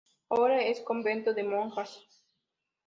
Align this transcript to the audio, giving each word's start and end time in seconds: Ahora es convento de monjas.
Ahora 0.29 0.63
es 0.65 0.81
convento 0.81 1.31
de 1.35 1.43
monjas. 1.43 2.01